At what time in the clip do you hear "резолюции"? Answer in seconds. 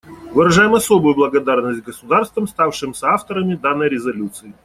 3.87-4.51